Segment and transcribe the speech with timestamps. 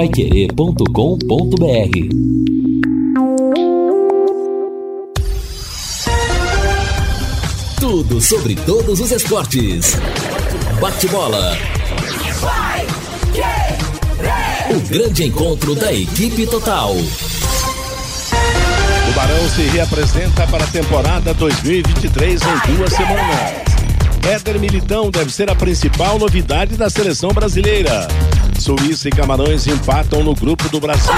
[0.00, 0.86] paiquerê.com.br
[7.78, 9.98] Tudo sobre todos os esportes.
[10.80, 11.54] Bate-bola.
[14.70, 16.94] O grande encontro da equipe total.
[16.94, 23.60] O Barão se reapresenta para a temporada 2023 em duas semanas.
[24.26, 28.08] Éder Militão deve ser a principal novidade da seleção brasileira.
[28.60, 31.10] Suíça e Camarões empatam no grupo do Brasil.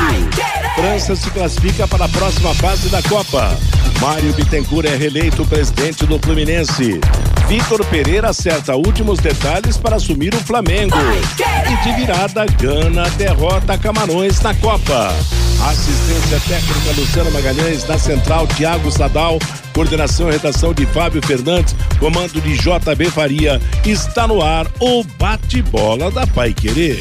[0.77, 3.59] França se classifica para a próxima fase da Copa.
[4.01, 7.01] Mário Bittencourt é reeleito presidente do Fluminense.
[7.49, 10.97] Vitor Pereira acerta últimos detalhes para assumir o Flamengo.
[10.97, 15.13] E de virada, Gana derrota Camarões na Copa.
[15.69, 19.41] Assistência técnica Luciano Magalhães, na central Tiago Sadal,
[19.73, 23.61] coordenação e redação de Fábio Fernandes, comando de JB Faria.
[23.85, 27.01] Está no ar o bate-bola da Pai Querer.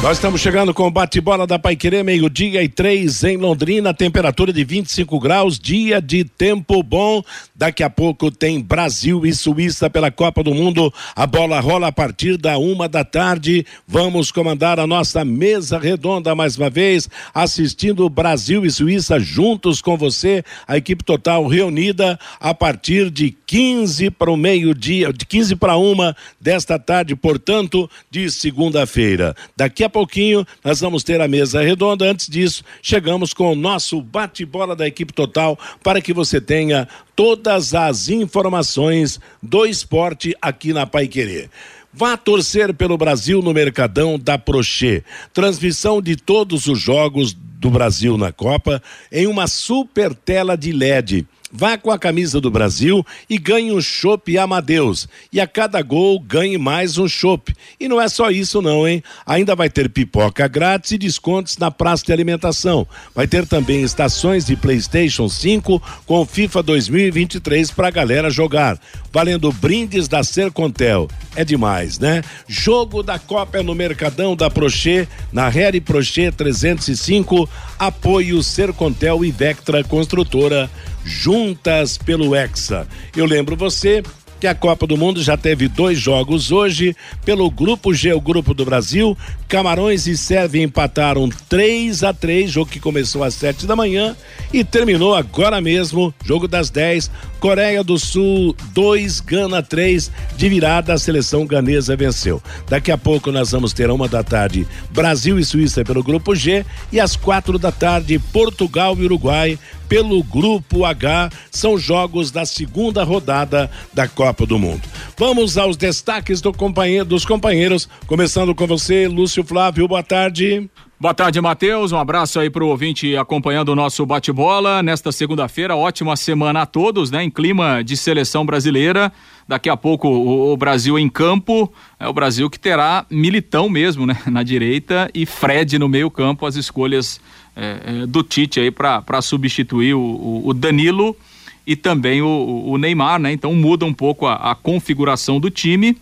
[0.00, 4.62] Nós estamos chegando com o bate-bola da Paiquerê, meio-dia e três em Londrina, temperatura de
[4.62, 7.20] 25 graus, dia de tempo bom.
[7.52, 10.94] Daqui a pouco tem Brasil e Suíça pela Copa do Mundo.
[11.16, 13.66] A bola rola a partir da uma da tarde.
[13.88, 19.96] Vamos comandar a nossa mesa redonda mais uma vez, assistindo Brasil e Suíça juntos com
[19.96, 25.76] você, a equipe total reunida a partir de 15 para o meio-dia, de 15 para
[25.76, 29.34] uma desta tarde, portanto, de segunda-feira.
[29.56, 32.04] Daqui a a pouquinho nós vamos ter a mesa redonda.
[32.04, 36.86] Antes disso, chegamos com o nosso bate-bola da equipe total para que você tenha
[37.16, 41.50] todas as informações do esporte aqui na Pai Querer.
[41.92, 45.02] Vá torcer pelo Brasil no Mercadão da Prochê.
[45.32, 51.26] Transmissão de todos os jogos do Brasil na Copa em uma super tela de LED
[51.50, 55.08] Vá com a camisa do Brasil e ganhe um chopp Amadeus.
[55.32, 57.54] E a cada gol ganhe mais um chopp.
[57.80, 59.02] E não é só isso não, hein?
[59.24, 62.86] Ainda vai ter pipoca grátis e descontos na praça de alimentação.
[63.14, 68.78] Vai ter também estações de PlayStation 5 com FIFA 2023 para a galera jogar.
[69.10, 71.08] Valendo brindes da Sercontel.
[71.34, 72.22] É demais, né?
[72.46, 77.48] Jogo da Copa no Mercadão da Prochê, na Harry Prochê 305.
[77.78, 80.68] Apoio Sercontel e Vectra Construtora
[81.08, 82.86] juntas pelo Hexa.
[83.16, 84.02] Eu lembro você
[84.38, 88.54] que a Copa do Mundo já teve dois jogos hoje pelo Grupo G, o Grupo
[88.54, 89.16] do Brasil.
[89.48, 94.14] Camarões e Sérvia empataram 3 a 3 jogo que começou às 7 da manhã
[94.52, 97.10] e terminou agora mesmo, jogo das 10.
[97.40, 102.42] Coreia do Sul 2, Gana 3, de virada a seleção ganesa venceu.
[102.68, 106.34] Daqui a pouco nós vamos ter a uma da tarde Brasil e Suíça pelo grupo
[106.34, 111.30] G e às quatro da tarde Portugal e Uruguai pelo grupo H.
[111.50, 114.82] São jogos da segunda rodada da Copa do Mundo.
[115.16, 119.86] Vamos aos destaques do companheiro, dos companheiros, começando com você, Lúcio Flávio.
[119.88, 120.68] Boa tarde.
[121.00, 121.92] Boa tarde, Matheus.
[121.92, 124.82] Um abraço aí para o ouvinte acompanhando o nosso bate-bola.
[124.82, 127.22] Nesta segunda-feira, ótima semana a todos, né?
[127.22, 129.12] Em clima de seleção brasileira.
[129.46, 131.72] Daqui a pouco o, o, Brasil em campo.
[132.00, 134.16] É o Brasil que terá Militão mesmo, né?
[134.26, 137.20] Na direita e Fred no meio-campo, as escolhas
[137.54, 141.16] é, é, do Tite aí para substituir o, o, Danilo
[141.64, 143.32] e também o, o, Neymar, né?
[143.32, 145.96] Então muda um pouco a, a configuração do time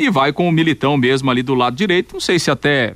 [0.00, 2.14] e vai com o Militão mesmo ali do lado direito.
[2.14, 2.94] Não sei se até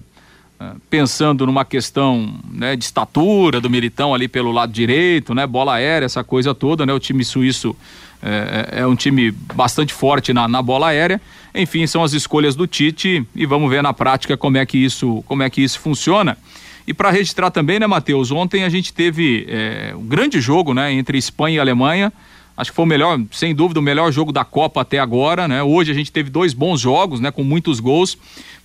[0.59, 5.75] ah, pensando numa questão né, de estatura do Militão ali pelo lado direito, né, bola
[5.75, 7.76] aérea, essa coisa toda, né, o time suíço
[8.22, 11.20] é, é, um time bastante forte na, na, bola aérea.
[11.54, 15.22] Enfim, são as escolhas do Tite e vamos ver na prática como é que isso,
[15.26, 16.38] como é que isso funciona.
[16.86, 18.31] E para registrar também, né, Matheus?
[18.31, 22.10] Ontem a gente teve é, um grande jogo, né, entre Espanha e Alemanha.
[22.56, 25.62] Acho que foi o melhor, sem dúvida, o melhor jogo da Copa até agora, né?
[25.62, 28.16] Hoje a gente teve dois bons jogos, né, com muitos gols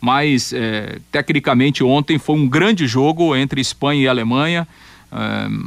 [0.02, 4.68] mas é, tecnicamente ontem foi um grande jogo entre Espanha e Alemanha.
[5.12, 5.16] É,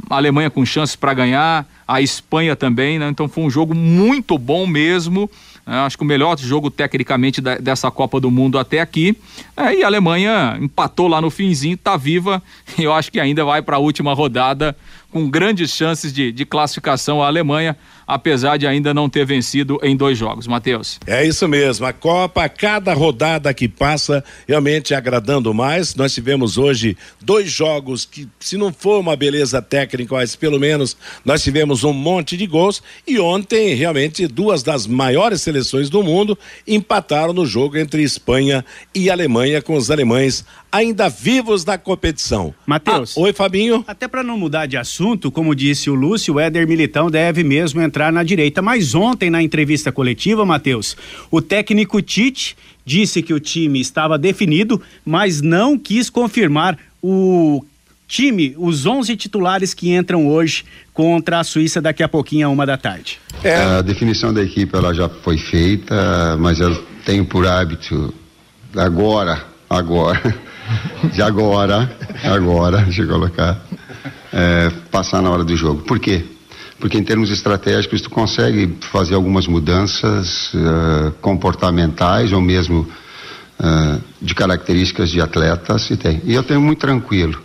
[0.09, 3.09] a Alemanha com chances para ganhar, a Espanha também, né?
[3.09, 5.29] então foi um jogo muito bom mesmo.
[5.65, 5.77] Né?
[5.77, 9.15] acho que o melhor jogo tecnicamente da, dessa Copa do Mundo até aqui.
[9.55, 12.41] É, e a Alemanha empatou lá no finzinho, está viva.
[12.77, 14.75] E eu acho que ainda vai para a última rodada
[15.11, 17.77] com grandes chances de, de classificação a Alemanha
[18.07, 20.47] apesar de ainda não ter vencido em dois jogos.
[20.47, 20.99] Matheus.
[21.05, 21.85] É isso mesmo.
[21.85, 25.95] A Copa, cada rodada que passa, realmente agradando mais.
[25.95, 30.95] Nós tivemos hoje dois jogos que, se não for uma beleza técnica, mas pelo menos
[31.23, 32.81] nós tivemos um monte de gols.
[33.07, 39.09] E ontem, realmente, duas das maiores seleções do mundo empataram no jogo entre Espanha e
[39.09, 42.53] Alemanha, com os alemães ainda vivos da competição.
[42.65, 43.15] Matheus.
[43.15, 43.83] Ah, oi, Fabinho.
[43.87, 47.79] Até para não mudar de assunto, como disse o Lúcio, o Éder Militão deve mesmo
[47.79, 48.59] entrar entrar na direita.
[48.59, 50.97] Mas ontem, na entrevista coletiva, Matheus,
[51.29, 57.63] o técnico Tite disse que o time estava definido, mas não quis confirmar o
[58.07, 62.65] time, os 11 titulares que entram hoje contra a Suíça daqui a pouquinho, a uma
[62.65, 63.19] da tarde.
[63.43, 63.55] É.
[63.55, 66.75] A definição da equipe ela já foi feita, mas eu
[67.05, 68.11] tenho por hábito
[68.75, 70.35] agora, agora,
[71.13, 73.63] de agora, agora, deixa eu colocar,
[74.33, 75.83] é, passar na hora do jogo.
[75.83, 76.25] Por quê?
[76.83, 84.35] Porque em termos estratégicos tu consegue fazer algumas mudanças uh, comportamentais ou mesmo uh, de
[84.35, 86.21] características de atletas e tem.
[86.25, 87.41] E eu tenho muito tranquilo.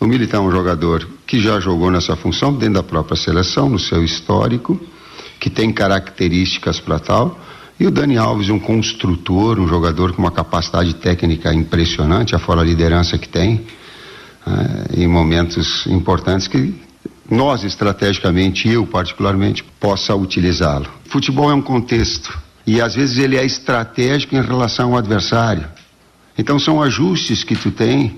[0.00, 3.78] O Militão é um jogador que já jogou nessa função dentro da própria seleção, no
[3.78, 4.80] seu histórico,
[5.38, 7.38] que tem características para tal.
[7.78, 12.64] E o Dani Alves, um construtor, um jogador com uma capacidade técnica impressionante, afora a
[12.64, 13.56] liderança que tem,
[14.46, 16.82] uh, em momentos importantes que
[17.30, 20.86] nós, estrategicamente, eu particularmente, possa utilizá-lo.
[21.06, 25.66] Futebol é um contexto e às vezes ele é estratégico em relação ao adversário.
[26.36, 28.16] Então são ajustes que tu tem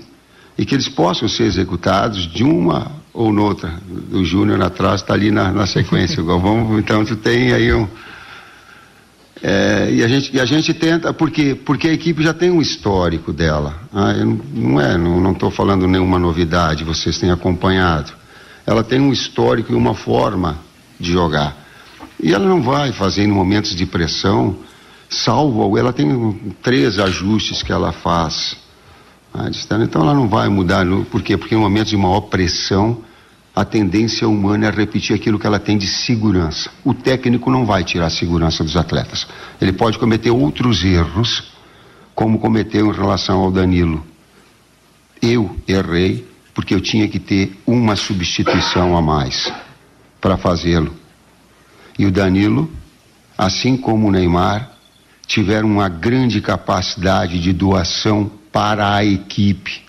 [0.57, 3.73] e que eles possam ser executados de uma ou noutra.
[4.11, 6.23] O Júnior atrás está ali na, na sequência.
[6.23, 7.87] Galvão, então tu tem aí um.
[9.41, 12.59] É, e, a gente, e a gente tenta, porque, porque a equipe já tem um
[12.59, 13.75] histórico dela.
[13.93, 18.16] Ah, não, não é, não estou falando nenhuma novidade, vocês têm acompanhado.
[18.67, 20.59] Ela tem um histórico e uma forma
[20.99, 21.57] de jogar.
[22.21, 24.57] E ela não vai fazer em momentos de pressão,
[25.09, 28.57] salvo, ela tem três ajustes que ela faz
[29.81, 31.37] então ela não vai mudar, por quê?
[31.37, 33.03] Porque em momentos de maior pressão,
[33.55, 36.71] a tendência humana é repetir aquilo que ela tem de segurança.
[36.83, 39.27] O técnico não vai tirar a segurança dos atletas.
[39.61, 41.51] Ele pode cometer outros erros,
[42.15, 44.05] como cometeu em relação ao Danilo.
[45.21, 49.53] Eu errei porque eu tinha que ter uma substituição a mais
[50.19, 50.91] para fazê-lo.
[51.99, 52.67] E o Danilo,
[53.37, 54.71] assim como o Neymar,
[55.27, 59.83] tiveram uma grande capacidade de doação para a equipe.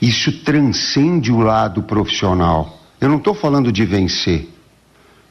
[0.00, 2.80] Isso transcende o lado profissional.
[3.00, 4.48] Eu não estou falando de vencer.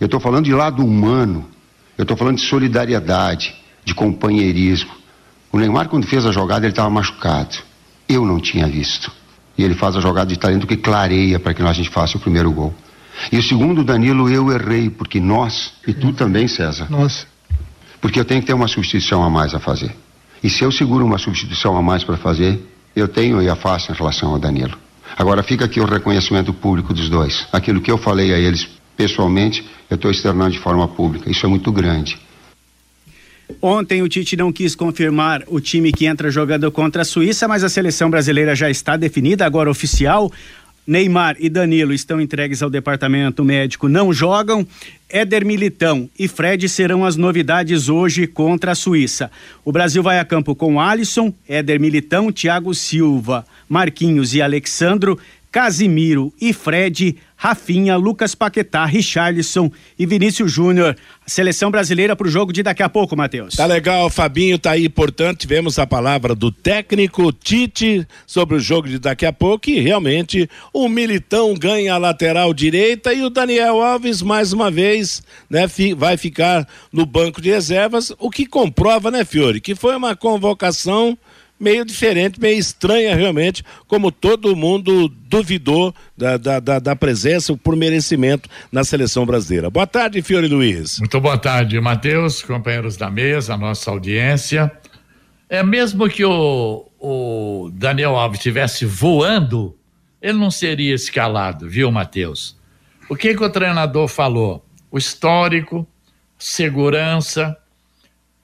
[0.02, 1.50] Eu estou falando de lado humano.
[1.98, 4.92] Eu estou falando de solidariedade, de companheirismo.
[5.50, 7.56] O Neymar, quando fez a jogada, ele estava machucado.
[8.10, 9.21] Eu não tinha visto.
[9.58, 12.20] E ele faz a jogada de talento que clareia para que a gente faça o
[12.20, 12.74] primeiro gol.
[13.32, 16.88] E o segundo, Danilo, eu errei, porque nós, e tu também, César.
[16.90, 17.28] Nós.
[18.00, 19.96] Porque eu tenho que ter uma substituição a mais a fazer.
[20.44, 22.60] E se eu seguro uma substituição a mais para fazer,
[22.96, 24.78] eu tenho e a faço em relação ao Danilo.
[25.18, 27.48] Agora fica aqui o reconhecimento público dos dois.
[27.52, 31.30] Aquilo que eu falei a eles pessoalmente, eu estou externando de forma pública.
[31.30, 32.18] Isso é muito grande.
[33.62, 37.64] Ontem o Tite não quis confirmar o time que entra jogando contra a Suíça, mas
[37.64, 40.32] a seleção brasileira já está definida, agora oficial.
[40.86, 44.66] Neymar e Danilo estão entregues ao departamento médico, não jogam.
[45.10, 49.30] Éder Militão e Fred serão as novidades hoje contra a Suíça.
[49.64, 55.20] O Brasil vai a campo com Alisson, Éder Militão, Thiago Silva, Marquinhos e Alexandro,
[55.52, 60.96] Casimiro e Fred, Rafinha, Lucas Paquetá, Richarlison e Vinícius Júnior.
[61.26, 63.56] Seleção brasileira para o jogo de daqui a pouco, Matheus.
[63.56, 68.88] Tá legal, Fabinho tá aí, portanto, tivemos a palavra do técnico Tite sobre o jogo
[68.88, 73.82] de daqui a pouco e realmente o Militão ganha a lateral direita e o Daniel
[73.82, 75.66] Alves mais uma vez, né,
[75.98, 81.18] vai ficar no banco de reservas, o que comprova, né, Fiore, que foi uma convocação
[81.62, 87.76] meio diferente, meio estranha realmente, como todo mundo duvidou da, da, da, da, presença por
[87.76, 89.70] merecimento na seleção brasileira.
[89.70, 90.98] Boa tarde, Fiore Luiz.
[90.98, 94.72] Muito boa tarde, Matheus, companheiros da mesa, nossa audiência.
[95.48, 99.78] É mesmo que o, o Daniel Alves estivesse voando,
[100.20, 102.58] ele não seria escalado, viu, Matheus?
[103.08, 104.66] O que, que o treinador falou?
[104.90, 105.88] O histórico,
[106.40, 107.56] segurança,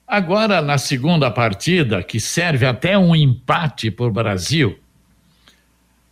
[0.08, 4.78] Agora, na segunda partida, que serve até um empate para o Brasil,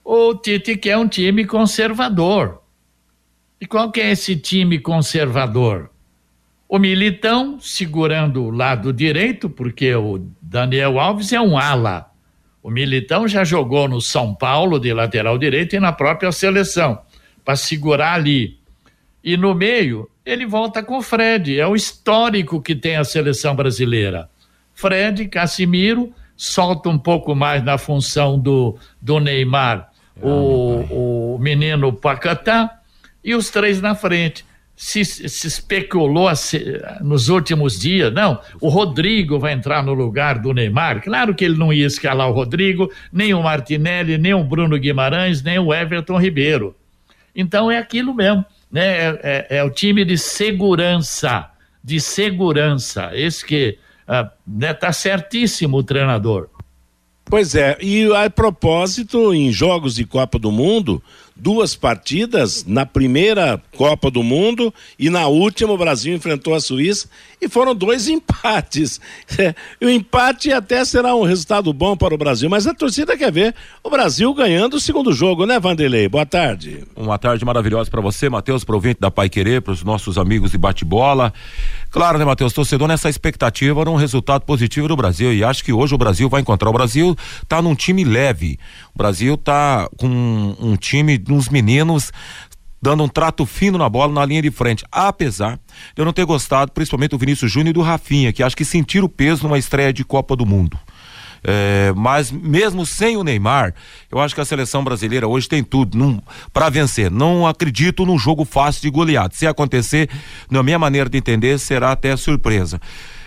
[0.04, 2.60] o Tite quer um time conservador.
[3.58, 5.88] E qual que é esse time conservador?
[6.68, 12.10] O Militão segurando o lado direito, porque o Daniel Alves é um ala.
[12.62, 16.98] O Militão já jogou no São Paulo de lateral direito e na própria seleção,
[17.42, 18.58] para segurar ali.
[19.24, 21.58] E no meio, ele volta com o Fred.
[21.58, 24.28] É o histórico que tem a seleção brasileira.
[24.74, 29.88] Fred, Casimiro, solta um pouco mais na função do, do Neymar,
[30.20, 32.80] o, o menino Pacatá,
[33.24, 34.44] e os três na frente.
[34.76, 36.28] Se, se especulou
[37.00, 41.02] nos últimos dias, não, o Rodrigo vai entrar no lugar do Neymar.
[41.02, 45.42] Claro que ele não ia escalar o Rodrigo, nem o Martinelli, nem o Bruno Guimarães,
[45.42, 46.76] nem o Everton Ribeiro.
[47.34, 48.86] Então é aquilo mesmo né?
[48.86, 51.50] É, é, é, o time de segurança,
[51.82, 53.10] de segurança.
[53.14, 56.48] Esse que uh, né, tá certíssimo o treinador.
[57.24, 61.02] Pois é, e a propósito, em jogos de Copa do Mundo,
[61.36, 67.08] duas partidas na primeira Copa do Mundo e na última o Brasil enfrentou a Suíça
[67.40, 69.00] e foram dois empates.
[69.38, 73.30] É, o empate até será um resultado bom para o Brasil, mas a torcida quer
[73.30, 76.08] ver o Brasil ganhando o segundo jogo, né, Vanderlei?
[76.08, 76.84] Boa tarde.
[76.96, 80.58] Uma tarde maravilhosa para você, Matheus, o da Pai Querer, para os nossos amigos de
[80.58, 81.32] bate-bola.
[81.90, 82.52] Claro, né, Matheus?
[82.52, 86.28] Torcedor nessa expectativa de um resultado positivo do Brasil e acho que hoje o Brasil
[86.28, 86.70] vai encontrar.
[86.70, 88.58] O Brasil está num time leve.
[88.94, 92.12] O Brasil está com um time nos meninos
[92.80, 94.84] dando um trato fino na bola na linha de frente.
[94.92, 95.60] Apesar de
[95.96, 99.06] eu não ter gostado, principalmente do Vinícius Júnior e do Rafinha, que acho que sentiram
[99.06, 100.78] o peso numa estreia de Copa do Mundo.
[101.48, 103.72] É, mas mesmo sem o Neymar,
[104.10, 107.10] eu acho que a seleção brasileira hoje tem tudo para vencer.
[107.10, 109.34] Não acredito num jogo fácil de goleado.
[109.34, 110.10] Se acontecer,
[110.50, 112.80] na minha maneira de entender, será até surpresa.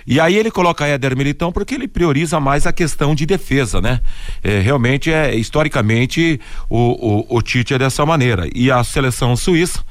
[0.06, 4.02] E aí ele coloca Éder Militão porque ele prioriza mais a questão de defesa, né?
[4.44, 6.40] É, realmente é historicamente
[6.70, 8.48] o, o, o Tite é dessa maneira.
[8.54, 9.84] E a seleção suíça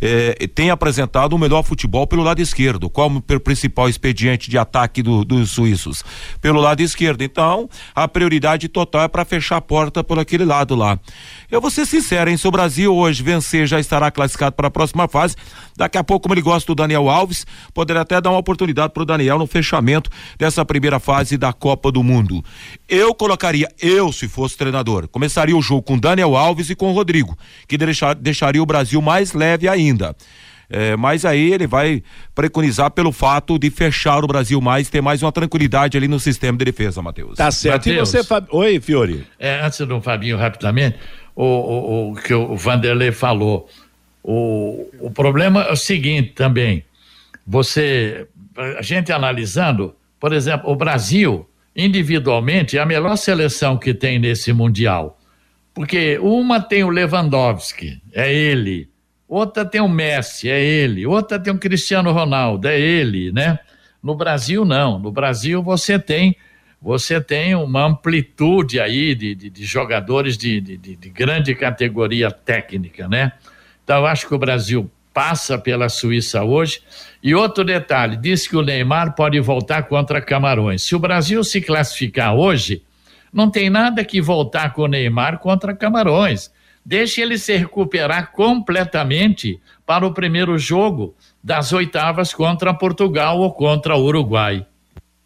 [0.00, 2.88] é, tem apresentado o melhor futebol pelo lado esquerdo.
[2.88, 6.04] Qual o principal expediente de ataque do, dos suíços?
[6.40, 7.22] Pelo lado esquerdo.
[7.22, 10.98] Então, a prioridade total é para fechar a porta por aquele lado lá.
[11.50, 12.36] Eu vou ser sincero, hein?
[12.36, 15.34] Se o Brasil hoje vencer, já estará classificado para a próxima fase.
[15.76, 19.02] Daqui a pouco, como ele gosta do Daniel Alves, poderá até dar uma oportunidade para
[19.02, 22.44] o Daniel no fechamento dessa primeira fase da Copa do Mundo.
[22.88, 27.36] Eu colocaria, eu se fosse treinador, começaria o jogo com Daniel Alves e com Rodrigo,
[27.66, 29.87] que deixar, deixaria o Brasil mais leve ainda.
[30.70, 32.02] É, mas aí ele vai
[32.34, 36.58] preconizar pelo fato de fechar o Brasil mais, ter mais uma tranquilidade ali no sistema
[36.58, 37.36] de defesa, Matheus.
[37.36, 37.88] Tá certo.
[37.88, 38.46] Mateus, e você, Fab...
[38.50, 39.26] Oi, Fiore.
[39.38, 40.98] É, antes do Fabinho, rapidamente,
[41.34, 43.66] o, o, o que o Vanderlei falou.
[44.22, 46.84] O, o problema é o seguinte também.
[47.46, 48.26] Você,
[48.78, 54.52] a gente analisando, por exemplo, o Brasil, individualmente, é a melhor seleção que tem nesse
[54.52, 55.18] Mundial.
[55.72, 58.90] Porque uma tem o Lewandowski, é ele.
[59.28, 61.06] Outra tem o Messi, é ele.
[61.06, 63.58] Outra tem o Cristiano Ronaldo, é ele, né?
[64.02, 64.98] No Brasil, não.
[64.98, 66.36] No Brasil, você tem
[66.80, 73.08] você tem uma amplitude aí de, de, de jogadores de, de, de, grande categoria técnica,
[73.08, 73.32] né?
[73.82, 76.80] Então, eu acho que o Brasil passa pela Suíça hoje.
[77.20, 80.82] E outro detalhe: diz que o Neymar pode voltar contra Camarões.
[80.82, 82.82] Se o Brasil se classificar hoje,
[83.32, 86.52] não tem nada que voltar com o Neymar contra Camarões.
[86.88, 91.14] Deixe ele se recuperar completamente para o primeiro jogo
[91.44, 94.64] das oitavas contra Portugal ou contra Uruguai.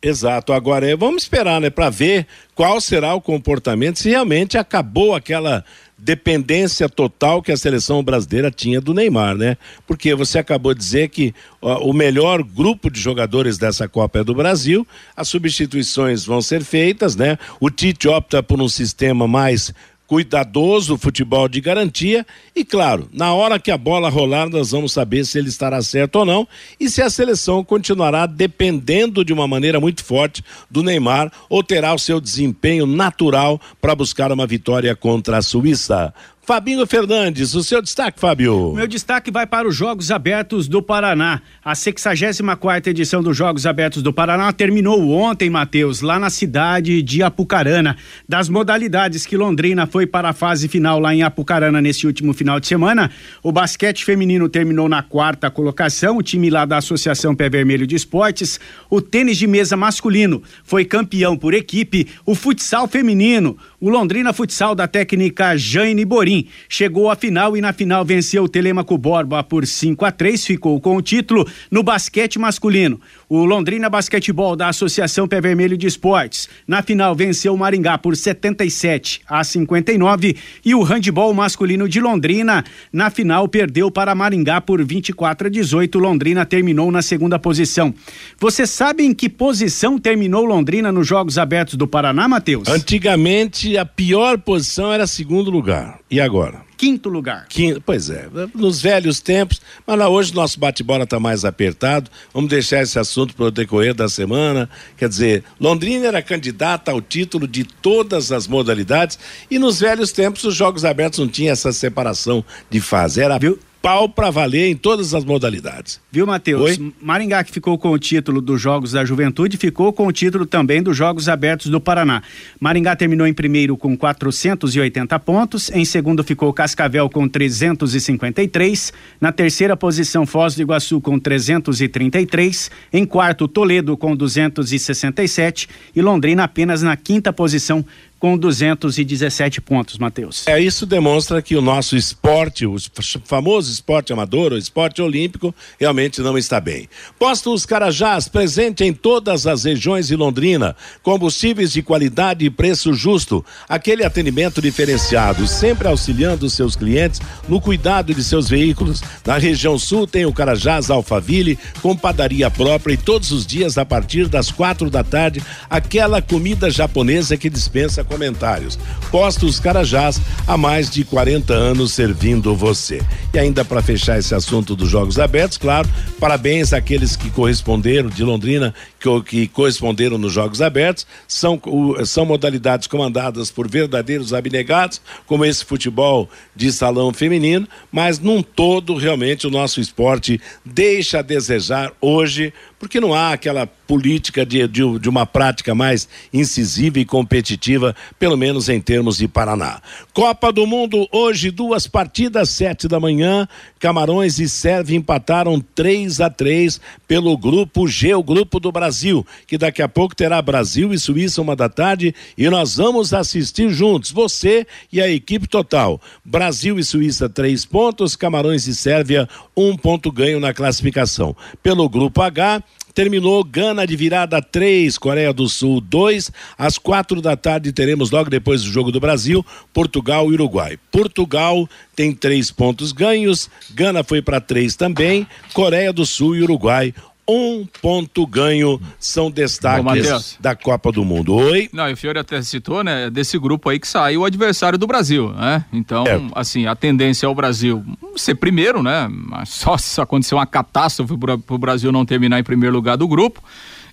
[0.02, 0.52] Exato.
[0.52, 5.64] Agora é, vamos esperar, né, para ver qual será o comportamento se realmente acabou aquela
[5.97, 9.57] dependência total que a seleção brasileira tinha do Neymar, né?
[9.87, 14.25] Porque você acabou de dizer que ó, o melhor grupo de jogadores dessa Copa é
[14.25, 14.85] do Brasil,
[15.16, 17.38] as substituições vão ser feitas, né?
[17.61, 19.73] O Tite opta por um sistema mais
[20.12, 25.25] cuidadoso, futebol de garantia e, claro, na hora que a bola rolar, nós vamos saber
[25.25, 26.47] se ele estará certo ou não
[26.78, 31.95] e se a seleção continuará dependendo de uma maneira muito forte do Neymar ou terá
[31.95, 36.12] o seu desempenho natural para buscar uma vitória contra a Suíça.
[36.45, 38.73] Fabinho Fernandes, o seu destaque, Fábio.
[38.75, 41.41] Meu destaque vai para os Jogos Abertos do Paraná.
[41.65, 47.23] A 64 edição dos Jogos Abertos do Paraná terminou ontem, Matheus, lá na cidade de
[47.23, 47.97] Apucarana.
[48.29, 52.59] Das modalidades que Londrina foi para a fase final lá em Apucarana nesse último final
[52.59, 53.09] de semana,
[53.41, 57.95] o basquete feminino terminou na quarta colocação, o time lá da Associação Pé Vermelho de
[57.95, 58.59] Esportes.
[58.91, 62.09] O tênis de mesa masculino foi campeão por equipe.
[62.27, 67.73] O futsal feminino, o Londrina Futsal da técnica Jane Borim chegou à final e na
[67.73, 72.39] final venceu o Telemaco Borba por 5 a 3, ficou com o título no basquete
[72.39, 73.01] masculino.
[73.35, 78.15] O Londrina Basquetebol da Associação Pé Vermelho de Esportes, na final venceu o Maringá por
[78.15, 82.62] 77 a 59 e o handball masculino de Londrina,
[82.93, 85.99] na final perdeu para Maringá por 24 a 18.
[85.99, 87.95] Londrina terminou na segunda posição.
[88.39, 92.69] Você sabe em que posição terminou Londrina nos Jogos Abertos do Paraná, Matheus?
[92.69, 96.01] Antigamente a pior posição era segundo lugar.
[96.11, 96.71] E agora?
[96.83, 97.47] Quinto lugar.
[97.49, 102.11] Quinto, pois é, nos velhos tempos, mas lá hoje nosso bate-bola está mais apertado.
[102.35, 104.69] Vamos deixar esse assunto para o decorrer da semana.
[104.97, 109.17] Quer dizer, Londrina era candidata ao título de todas as modalidades
[109.49, 113.21] e nos velhos tempos os Jogos Abertos não tinha essa separação de fase.
[113.21, 113.61] Era Viu?
[113.83, 116.01] Pau para valer em todas as modalidades.
[116.11, 116.79] Viu, Matheus?
[117.01, 120.81] Maringá, que ficou com o título dos Jogos da Juventude, ficou com o título também
[120.81, 122.23] dos Jogos Abertos do Paraná.
[122.61, 129.77] Maringá terminou em primeiro com 480 pontos, em segundo ficou Cascavel com 353, na terceira
[129.77, 136.97] posição Foz do Iguaçu com 333, em quarto Toledo com 267 e Londrina apenas na
[136.97, 137.85] quinta posição
[138.23, 140.47] com 217 pontos, Matheus.
[140.47, 142.76] É, isso demonstra que o nosso esporte, o
[143.25, 146.88] famoso esporte amador, o esporte olímpico, realmente não está bem.
[147.19, 153.45] Postos Carajás, presente em todas as regiões de Londrina, combustíveis de qualidade e preço justo,
[153.69, 159.02] aquele atendimento diferenciado, sempre auxiliando seus clientes no cuidado de seus veículos.
[159.26, 163.85] Na região sul tem o Carajás Alfaville, com padaria própria e todos os dias a
[163.85, 168.78] partir das quatro da tarde, aquela comida japonesa que dispensa comentários.
[169.11, 173.00] Postos Carajás há mais de 40 anos servindo você.
[173.33, 175.88] E ainda para fechar esse assunto dos Jogos Abertos, claro,
[176.21, 181.07] parabéns àqueles que corresponderam de Londrina, que, que corresponderam nos Jogos Abertos.
[181.26, 181.61] São,
[182.04, 188.97] são modalidades comandadas por verdadeiros abnegados, como esse futebol de salão feminino, mas num todo,
[188.97, 192.52] realmente, o nosso esporte deixa a desejar hoje
[192.83, 198.37] porque não há aquela política de, de, de, uma prática mais incisiva e competitiva, pelo
[198.37, 199.81] menos em termos de Paraná.
[200.12, 203.47] Copa do Mundo, hoje, duas partidas, sete da manhã.
[203.83, 209.59] Camarões e Sérvia empataram 3 a 3 pelo grupo G, o grupo do Brasil, que
[209.59, 214.12] daqui a pouco terá Brasil e Suíça uma da tarde e nós vamos assistir juntos,
[214.12, 216.01] você e a equipe total.
[216.25, 221.35] Brasil e Suíça, três pontos, Camarões e Sérvia, um ponto ganho na classificação.
[221.61, 222.62] Pelo grupo H,
[222.95, 226.31] terminou Gana de virada 3, Coreia do Sul 2.
[226.57, 230.79] Às quatro da tarde teremos, logo depois do Jogo do Brasil, Portugal e Uruguai.
[230.91, 236.95] Portugal tem três pontos ganhos, Gana foi para três também, Coreia do Sul e Uruguai
[237.26, 241.35] um ponto ganho são destaques da Copa do Mundo.
[241.35, 241.69] Oi?
[241.73, 244.87] Não, e o Fiore até citou, né, desse grupo aí que saiu o adversário do
[244.87, 245.64] Brasil, né?
[245.73, 246.21] Então, é.
[246.35, 247.85] assim, a tendência é o Brasil
[248.17, 249.09] ser primeiro, né?
[249.11, 253.07] Mas só se acontecer uma catástrofe para o Brasil não terminar em primeiro lugar do
[253.07, 253.43] grupo,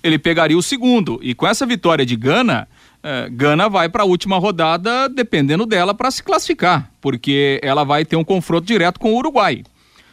[0.02, 1.18] ele pegaria o segundo.
[1.22, 2.66] E com essa vitória de Gana,
[3.02, 8.04] é, Gana vai para a última rodada, dependendo dela, para se classificar, porque ela vai
[8.04, 9.62] ter um confronto direto com o Uruguai.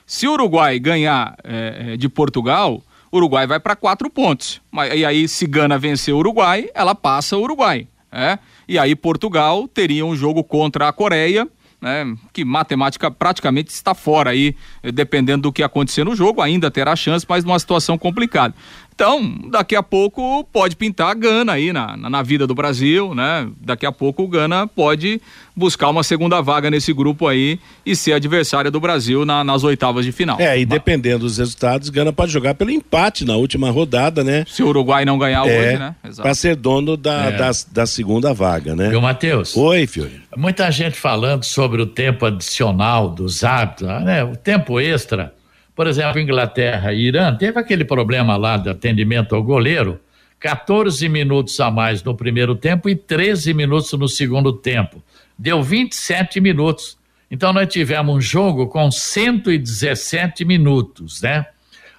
[0.06, 4.62] Se o Uruguai ganhar é, de Portugal, o Uruguai vai para quatro pontos.
[4.96, 7.88] E aí, se Gana vencer o Uruguai, ela passa o Uruguai.
[8.12, 8.40] É?
[8.68, 11.48] E aí, Portugal teria um jogo contra a Coreia,
[11.80, 14.56] né, que matemática praticamente está fora aí,
[14.94, 18.56] dependendo do que acontecer no jogo, ainda terá chance, mas numa situação complicada.
[18.98, 23.14] Então, daqui a pouco pode pintar a Gana aí na, na, na, vida do Brasil,
[23.14, 23.48] né?
[23.62, 25.22] Daqui a pouco o Gana pode
[25.56, 30.04] buscar uma segunda vaga nesse grupo aí e ser adversária do Brasil na, nas oitavas
[30.04, 30.42] de final.
[30.42, 34.46] É, e dependendo dos resultados, Gana pode jogar pelo empate na última rodada, né?
[34.48, 35.96] Se o Uruguai não ganhar é, hoje, né?
[36.16, 37.32] Para ser dono da, é.
[37.34, 38.90] da, da, segunda vaga, né?
[38.90, 39.56] Viu, Matheus?
[39.56, 40.24] Oi, Fiore.
[40.36, 44.24] Muita gente falando sobre o tempo adicional dos árbitros, né?
[44.24, 45.38] O tempo extra
[45.78, 50.00] por exemplo, Inglaterra e Irã, teve aquele problema lá de atendimento ao goleiro,
[50.40, 55.04] 14 minutos a mais no primeiro tempo e 13 minutos no segundo tempo.
[55.38, 56.98] Deu 27 minutos.
[57.30, 61.46] Então nós tivemos um jogo com 117 minutos, né?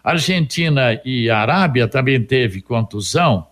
[0.03, 3.47] Argentina e Arábia também teve contusão,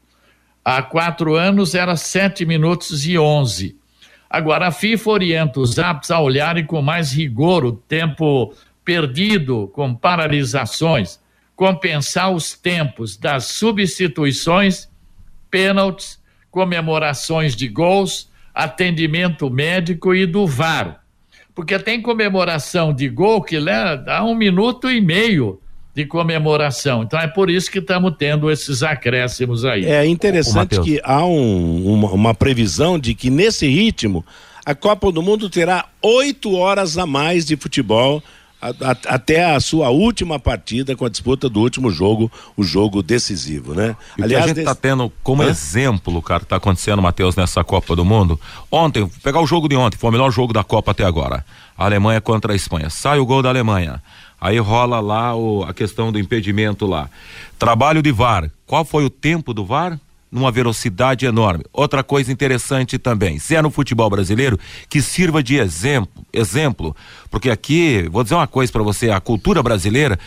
[0.64, 3.77] Há quatro anos era 7 minutos e 11.
[4.31, 9.95] Agora, a FIFA orienta os árbitros a olharem com mais rigor o tempo perdido com
[9.95, 11.21] paralisações,
[11.55, 14.88] compensar os tempos das substituições
[15.51, 16.19] pênaltis,
[16.51, 21.03] comemorações de gols, atendimento médico e do VAR.
[21.55, 23.59] Porque tem comemoração de gol que
[24.05, 25.61] dá um minuto e meio
[25.95, 27.03] de comemoração.
[27.03, 29.87] Então é por isso que estamos tendo esses acréscimos aí.
[29.87, 34.23] É interessante que há um, uma, uma previsão de que nesse ritmo
[34.67, 38.23] a Copa do Mundo terá oito horas a mais de futebol
[38.61, 43.03] a, a, até a sua última partida com a disputa do último jogo, o jogo
[43.03, 43.97] decisivo, né?
[44.19, 45.49] E Aliás, a gente está tendo como Hã?
[45.49, 48.40] exemplo, cara, que tá acontecendo, Matheus, nessa Copa do Mundo.
[48.71, 51.45] Ontem, pegar o jogo de ontem, foi o melhor jogo da Copa até agora.
[51.77, 52.88] A Alemanha contra a Espanha.
[52.88, 54.03] Sai o gol da Alemanha.
[54.40, 57.09] Aí rola lá o, a questão do impedimento lá.
[57.59, 58.51] Trabalho de VAR.
[58.66, 59.99] Qual foi o tempo do VAR?
[60.31, 61.65] Numa velocidade enorme.
[61.73, 64.59] Outra coisa interessante também, se é no futebol brasileiro,
[64.89, 66.95] que sirva de exemplo, exemplo,
[67.31, 70.19] porque aqui, vou dizer uma coisa para você, a cultura brasileira,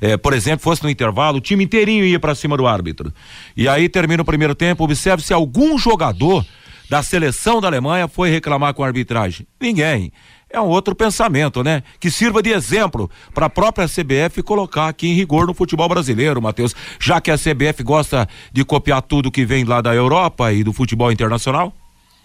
[0.00, 3.12] é, por exemplo, fosse no intervalo, o time inteirinho ia para cima do árbitro.
[3.56, 6.44] E aí termina o primeiro tempo, observe se algum jogador
[6.88, 9.46] da seleção da Alemanha foi reclamar com a arbitragem.
[9.60, 10.12] Ninguém
[10.50, 11.82] é um outro pensamento, né?
[11.98, 16.40] Que sirva de exemplo para a própria CBF colocar aqui em rigor no futebol brasileiro,
[16.40, 16.74] Matheus.
[17.00, 20.72] Já que a CBF gosta de copiar tudo que vem lá da Europa e do
[20.72, 21.74] futebol internacional?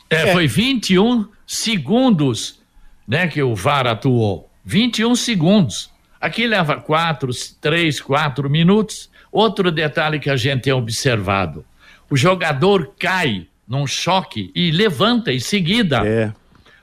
[0.10, 0.34] É, é.
[0.34, 2.60] foi 21 segundos,
[3.07, 4.49] né, que o VAR atuou.
[4.63, 5.89] 21 segundos.
[6.19, 9.10] Aqui leva quatro, três, quatro minutos.
[9.31, 11.65] Outro detalhe que a gente tem observado:
[12.10, 16.05] o jogador cai num choque e levanta em seguida.
[16.05, 16.34] É.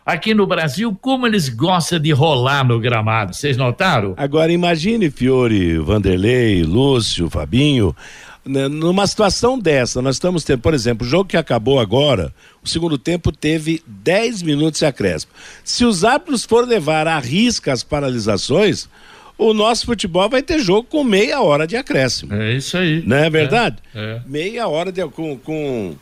[0.08, 4.14] Aqui no Brasil, como eles gostam de rolar no gramado, vocês notaram?
[4.16, 7.94] Agora imagine, Fiore, Vanderlei, Lúcio, Fabinho,
[8.42, 12.32] né, numa situação dessa, nós estamos tendo, por exemplo, o jogo que acabou agora,
[12.64, 15.30] o segundo tempo teve 10 minutos de acréscimo.
[15.62, 18.88] Se os árbitros for levar a risca as paralisações,
[19.36, 22.32] o nosso futebol vai ter jogo com meia hora de acréscimo.
[22.32, 23.02] É isso aí.
[23.06, 23.76] Não é verdade?
[23.94, 24.22] É, é.
[24.26, 25.94] Meia hora de, com, com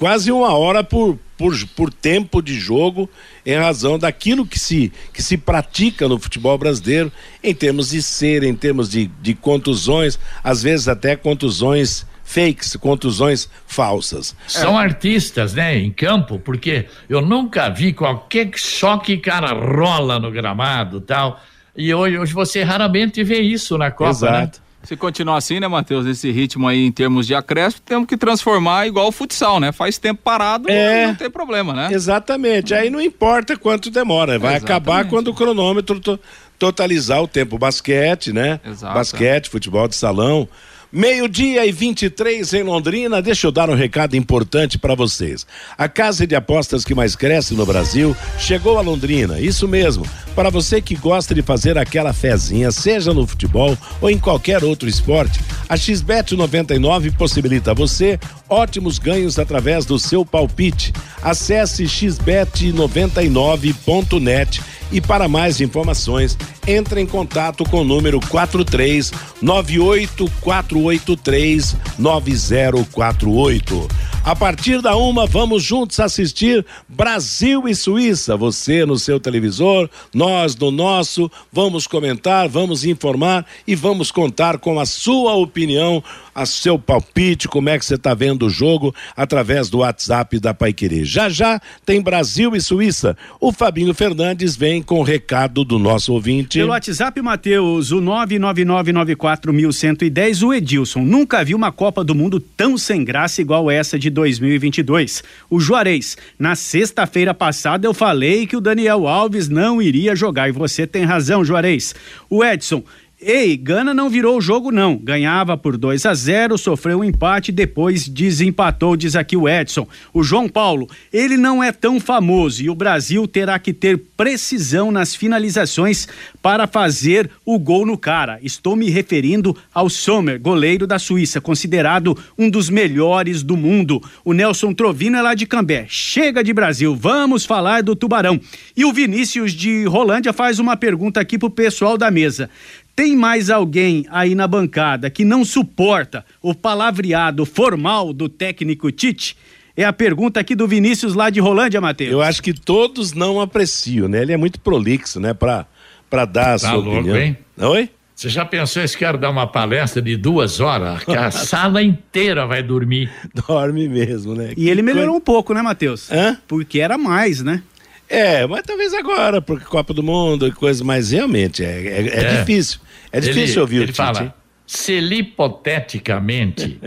[0.00, 3.06] quase uma hora por, por, por tempo de jogo
[3.44, 7.12] em razão daquilo que se, que se pratica no futebol brasileiro
[7.44, 13.50] em termos de ser, em termos de, de contusões, às vezes até contusões fakes, contusões
[13.66, 14.34] falsas.
[14.48, 14.82] São é.
[14.82, 21.38] artistas, né, em campo, porque eu nunca vi qualquer choque cara rola no gramado tal.
[21.76, 24.42] E hoje, hoje você raramente vê isso na Copa, né?
[24.44, 24.60] Exato.
[24.60, 24.69] né?
[24.82, 28.86] Se continuar assim, né, Matheus, nesse ritmo aí em termos de acréscimo, temos que transformar
[28.86, 29.72] igual o futsal, né?
[29.72, 31.90] Faz tempo parado, é, não tem problema, né?
[31.92, 32.72] Exatamente.
[32.72, 34.64] Aí não importa quanto demora, vai exatamente.
[34.64, 36.18] acabar quando o cronômetro to
[36.58, 37.58] totalizar o tempo.
[37.58, 38.60] Basquete, né?
[38.64, 38.94] Exato.
[38.94, 40.48] Basquete, futebol de salão.
[40.92, 43.22] Meio-dia e 23 em Londrina.
[43.22, 45.46] Deixa eu dar um recado importante para vocês.
[45.78, 49.38] A casa de apostas que mais cresce no Brasil chegou a Londrina.
[49.38, 50.04] Isso mesmo.
[50.34, 54.88] Para você que gosta de fazer aquela fezinha, seja no futebol ou em qualquer outro
[54.88, 58.18] esporte, a XBET 99 possibilita a você
[58.50, 60.92] ótimos ganhos através do seu palpite.
[61.22, 64.60] Acesse xbet99.net
[64.92, 66.36] e para mais informações,
[66.66, 73.88] entre em contato com o número 43 98483 9048.
[74.22, 78.36] A partir da uma, vamos juntos assistir Brasil e Suíça.
[78.36, 81.30] Você no seu televisor, nós no nosso.
[81.50, 86.04] Vamos comentar, vamos informar e vamos contar com a sua opinião
[86.34, 90.54] a seu palpite, como é que você está vendo o jogo através do WhatsApp da
[90.54, 91.04] Paiquerê.
[91.04, 93.16] Já já tem Brasil e Suíça.
[93.40, 96.58] O Fabinho Fernandes vem com o recado do nosso ouvinte.
[96.58, 101.00] Pelo WhatsApp, Matheus, o 99994110, o Edilson.
[101.00, 105.22] Nunca vi uma Copa do Mundo tão sem graça igual essa de 2022.
[105.48, 110.52] O Juarez, na sexta-feira passada eu falei que o Daniel Alves não iria jogar e
[110.52, 111.94] você tem razão, Juarez.
[112.28, 112.82] O Edson,
[113.22, 117.52] Ei, Gana não virou o jogo não, ganhava por 2 a 0, sofreu um empate,
[117.52, 119.86] depois desempatou, diz aqui o Edson.
[120.10, 124.90] O João Paulo, ele não é tão famoso e o Brasil terá que ter precisão
[124.90, 126.08] nas finalizações
[126.40, 128.38] para fazer o gol no cara.
[128.42, 134.02] Estou me referindo ao Sommer, goleiro da Suíça, considerado um dos melhores do mundo.
[134.24, 135.84] O Nelson Trovino é lá de Cambé.
[135.90, 138.40] Chega de Brasil, vamos falar do Tubarão.
[138.74, 142.48] E o Vinícius de Rolândia faz uma pergunta aqui pro pessoal da mesa.
[142.94, 149.36] Tem mais alguém aí na bancada que não suporta o palavreado formal do técnico Tite?
[149.76, 152.10] É a pergunta aqui do Vinícius lá de Rolândia, Matheus.
[152.10, 154.20] Eu acho que todos não apreciam, né?
[154.22, 155.32] Ele é muito prolixo, né?
[155.32, 155.66] Pra,
[156.10, 157.16] pra dar a tá sua louco, opinião.
[157.16, 157.38] Hein?
[157.58, 157.88] Oi?
[158.14, 161.02] Você já pensou se quer dar uma palestra de duas horas?
[161.04, 163.10] Que a sala inteira vai dormir.
[163.46, 164.50] Dorme mesmo, né?
[164.52, 166.12] E que ele melhorou um pouco, né, Matheus?
[166.12, 166.36] Hã?
[166.46, 167.62] Porque era mais, né?
[168.10, 172.24] É, mas talvez agora, porque Copa do Mundo e coisas mais, realmente, é, é, é,
[172.24, 172.38] é.
[172.40, 172.80] difícil.
[173.12, 173.96] É difícil ele, ouvir ele o Tite.
[173.96, 174.34] fala,
[174.66, 176.80] se hipoteticamente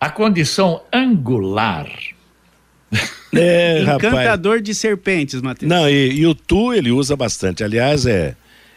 [0.00, 1.86] a condição angular
[3.34, 4.62] é, Encantador rapaz.
[4.62, 5.68] de serpentes, Matheus.
[5.68, 7.62] Não, e, e, o tu ele usa bastante.
[7.62, 8.34] Aliás, é,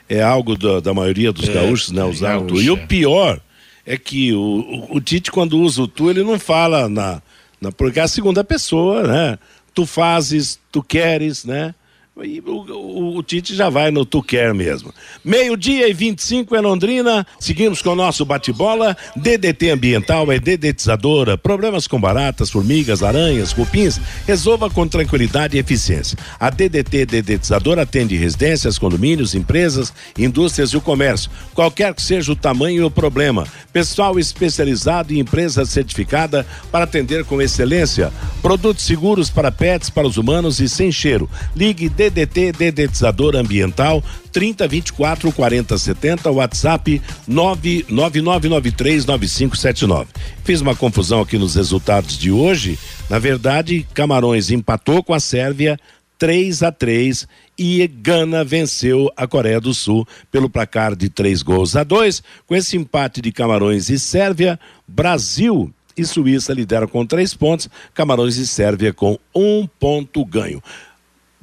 [0.08, 2.04] é algo do, da maioria dos é, gaúchos, né?
[2.04, 2.62] Usar o tu.
[2.62, 3.40] E o pior
[3.86, 7.22] é que o, o, o, Tite, quando usa o tu, ele não fala na,
[7.60, 7.72] na.
[7.72, 9.40] Porque é a segunda pessoa, né?
[9.74, 11.74] Tu fazes, tu queres, né?
[12.16, 14.94] O, o, o, Tite já vai no Tu Quer mesmo.
[15.26, 17.26] Meio-dia e 25 é Londrina.
[17.40, 18.96] Seguimos com o nosso bate-bola.
[19.16, 21.40] DDT Ambiental é dedetizadora.
[21.40, 24.00] Problemas com baratas, formigas, aranhas, cupins.
[24.28, 26.16] Resolva com tranquilidade e eficiência.
[26.40, 31.32] A DDT Dedetizadora atende residências, condomínios, empresas, indústrias e o comércio.
[31.56, 33.48] Qualquer que seja o tamanho e o problema.
[33.72, 38.14] Pessoal especializado e empresa certificada para atender com excelência.
[38.40, 41.28] Produtos seguros para pets, para os humanos e sem cheiro.
[41.56, 50.08] Ligue DDT Dedetizador Ambiental 30 24 40 70 WhatsApp 999939579.
[50.44, 52.80] Fiz uma confusão aqui nos resultados de hoje.
[53.10, 55.78] Na verdade, Camarões empatou com a Sérvia
[56.18, 57.28] 3 a 3
[57.60, 62.24] e Gana venceu a Coreia do Sul pelo placar de três gols a dois.
[62.48, 68.38] Com esse empate de Camarões e Sérvia, Brasil e Suíça lideram com três pontos, Camarões
[68.38, 70.62] e Sérvia com um ponto ganho.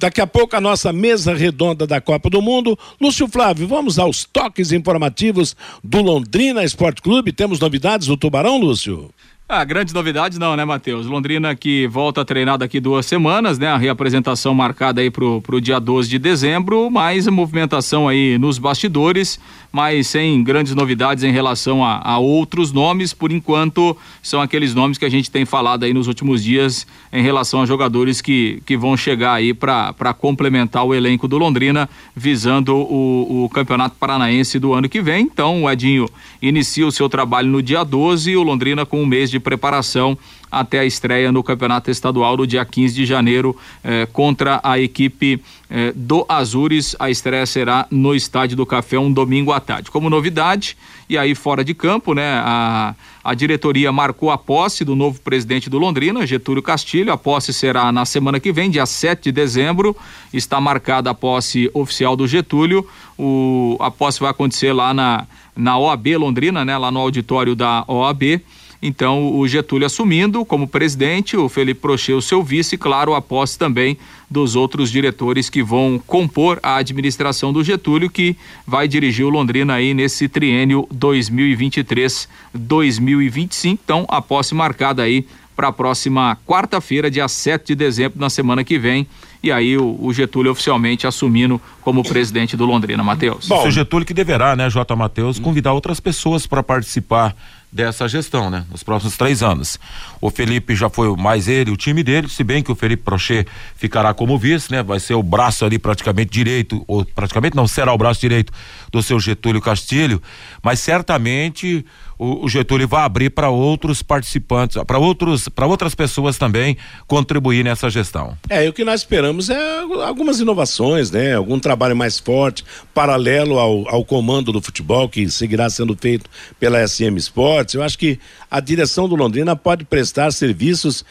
[0.01, 2.75] Daqui a pouco a nossa mesa redonda da Copa do Mundo.
[2.99, 7.35] Lúcio Flávio, vamos aos toques informativos do Londrina Esporte Clube.
[7.35, 9.11] Temos novidades do Tubarão, Lúcio?
[9.47, 11.07] Ah, grandes novidades não, né, Matheus?
[11.07, 13.67] Londrina que volta a treinar daqui duas semanas, né?
[13.67, 19.39] A reapresentação marcada aí pro, pro dia 12 de dezembro, mais movimentação aí nos bastidores,
[19.73, 24.99] mas sem grandes novidades em relação a, a outros nomes, por enquanto são aqueles nomes
[24.99, 28.77] que a gente tem falado aí nos últimos dias em relação a jogadores que, que
[28.77, 34.73] vão chegar aí para complementar o elenco do Londrina, visando o, o Campeonato Paranaense do
[34.73, 35.23] ano que vem.
[35.23, 36.09] Então o Edinho
[36.43, 40.19] inicia o seu trabalho no dia 12 e o Londrina com um mês de preparação
[40.51, 45.41] até a estreia no Campeonato Estadual no dia 15 de janeiro eh, contra a equipe
[45.71, 46.97] eh, do Azures.
[46.99, 49.91] A estreia será no Estádio do Café um domingo à tarde.
[49.91, 50.77] Como novidade,
[51.09, 55.71] e aí fora de campo, né, a, a diretoria marcou a posse do novo presidente
[55.71, 57.13] do Londrina, Getúlio Castilho.
[57.13, 59.97] A posse será na semana que vem, dia 7 de dezembro.
[60.33, 62.87] Está marcada a posse oficial do Getúlio.
[63.19, 67.85] O, a posse vai acontecer lá na, na OAB Londrina, né, lá no auditório da
[67.87, 68.41] OAB.
[68.83, 73.59] Então, o Getúlio assumindo como presidente, o Felipe Prochê o seu vice, claro, a posse
[73.59, 73.99] também
[74.31, 78.35] dos outros diretores que vão compor a administração do Getúlio, que
[78.67, 83.79] vai dirigir o Londrina aí nesse triênio 2023-2025.
[83.85, 88.65] Então, a posse marcada aí para a próxima quarta-feira, dia 7 de dezembro, na semana
[88.65, 89.07] que vem.
[89.43, 93.47] E aí o, o Getúlio oficialmente assumindo como presidente do Londrina, Matheus.
[93.47, 94.97] Bom, o Getúlio que deverá, né, J.
[94.97, 97.37] Matheus, convidar outras pessoas para participar
[97.73, 98.65] dessa gestão, né?
[98.71, 99.79] Nos próximos três anos.
[100.21, 103.47] O Felipe já foi mais ele, o time dele, se bem que o Felipe Prochet
[103.77, 104.83] ficará como vice, né?
[104.83, 108.53] Vai ser o braço ali praticamente direito, ou praticamente não será o braço direito
[108.91, 110.21] do seu Getúlio Castilho,
[110.63, 111.85] mas certamente
[112.21, 117.65] o, o Getúlio vai abrir para outros participantes, para outros, para outras pessoas também contribuir
[117.65, 118.37] nessa gestão.
[118.51, 121.35] É, e o que nós esperamos é algumas inovações, né?
[121.35, 126.29] Algum trabalho mais forte, paralelo ao, ao comando do futebol que seguirá sendo feito
[126.59, 127.73] pela SM Sports.
[127.73, 128.19] Eu acho que
[128.51, 131.03] a direção do Londrina pode prestar serviços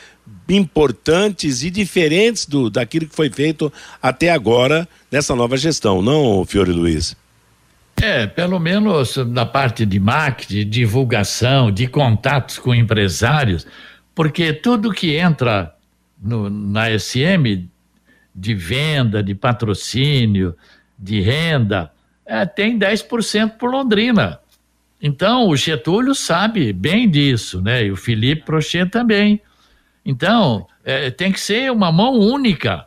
[0.47, 6.71] importantes e diferentes do daquilo que foi feito até agora nessa nova gestão, não, Fiore
[6.71, 7.15] Luiz?
[8.01, 13.67] É, pelo menos na parte de marketing, divulgação, de contatos com empresários,
[14.15, 15.75] porque tudo que entra
[16.21, 17.67] no, na SM
[18.33, 20.55] de venda, de patrocínio,
[20.97, 21.91] de renda,
[22.25, 24.39] é, tem 10% por Londrina.
[25.01, 27.85] Então, o Getúlio sabe bem disso, né?
[27.85, 29.41] E o Felipe Prochet também.
[30.05, 32.85] Então, é, tem que ser uma mão única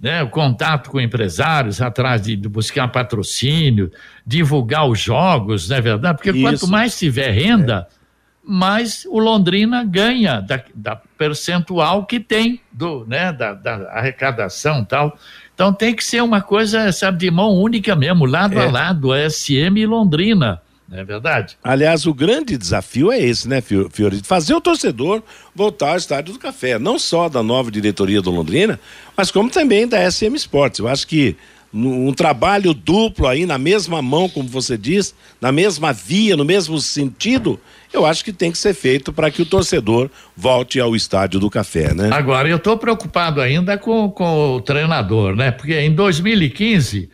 [0.00, 3.92] né, o contato com empresários, atrás de, de, buscar patrocínio,
[4.26, 6.16] divulgar os jogos, não é verdade?
[6.16, 6.40] Porque Isso.
[6.40, 7.94] quanto mais tiver renda, é.
[8.42, 15.18] mais o Londrina ganha da, da, percentual que tem do, né, da, da arrecadação tal.
[15.54, 18.66] Então tem que ser uma coisa, sabe, de mão única mesmo, lado é.
[18.66, 20.62] a lado, a SM e Londrina.
[20.90, 21.56] Não é verdade?
[21.62, 24.20] Aliás, o grande desafio é esse, né, Fiore?
[24.24, 25.22] Fazer o torcedor
[25.54, 26.80] voltar ao estádio do café.
[26.80, 28.80] Não só da nova diretoria do Londrina,
[29.16, 30.80] mas como também da SM Sports.
[30.80, 31.36] Eu acho que
[31.72, 36.80] um trabalho duplo aí na mesma mão, como você diz, na mesma via, no mesmo
[36.80, 37.60] sentido,
[37.92, 41.48] eu acho que tem que ser feito para que o torcedor volte ao estádio do
[41.48, 42.10] café, né?
[42.12, 45.52] Agora, eu estou preocupado ainda com, com o treinador, né?
[45.52, 47.08] Porque em 2015,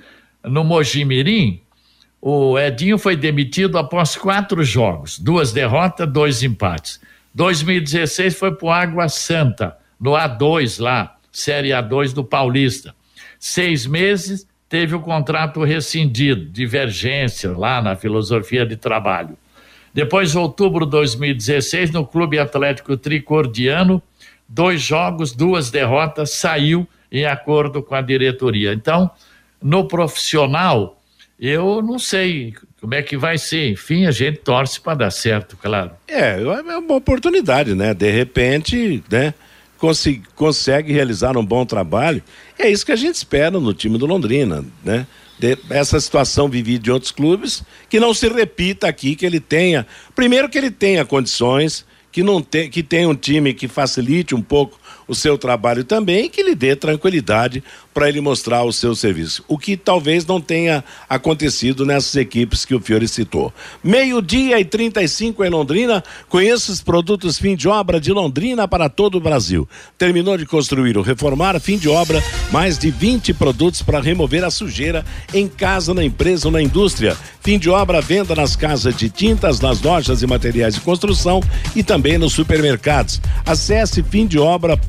[0.44, 1.60] no Mojimirim,
[2.28, 7.00] o Edinho foi demitido após quatro jogos, duas derrotas, dois empates.
[7.32, 12.92] 2016 foi para o Água Santa, no A2 lá, Série A2 do Paulista.
[13.38, 19.38] Seis meses, teve o contrato rescindido, divergência lá na filosofia de trabalho.
[19.94, 24.02] Depois, outubro de 2016, no Clube Atlético Tricordiano,
[24.48, 28.72] dois jogos, duas derrotas, saiu em acordo com a diretoria.
[28.72, 29.08] Então,
[29.62, 30.96] no profissional,
[31.38, 33.70] eu não sei como é que vai ser.
[33.70, 35.90] Enfim, a gente torce para dar certo, claro.
[36.08, 37.92] É, é uma oportunidade, né?
[37.92, 39.34] De repente, né?
[39.78, 42.22] Consegue, consegue realizar um bom trabalho.
[42.58, 45.06] É isso que a gente espera no time do Londrina, né?
[45.38, 49.86] De, essa situação vivida em outros clubes, que não se repita aqui, que ele tenha.
[50.14, 54.40] Primeiro que ele tenha condições, que não tem, que tenha um time que facilite um
[54.40, 57.62] pouco o seu trabalho também que lhe dê tranquilidade
[57.96, 59.42] para ele mostrar o seu serviço.
[59.48, 63.50] O que talvez não tenha acontecido nessas equipes que o Fiore citou.
[63.82, 66.04] Meio-dia e 35 em Londrina.
[66.28, 69.66] Conheça os produtos fim de obra de Londrina para todo o Brasil.
[69.96, 74.50] Terminou de construir ou reformar, fim de obra, mais de 20 produtos para remover a
[74.50, 77.16] sujeira em casa, na empresa ou na indústria.
[77.40, 81.40] Fim de obra, venda nas casas de tintas, nas lojas e materiais de construção
[81.74, 83.22] e também nos supermercados.
[83.46, 84.02] Acesse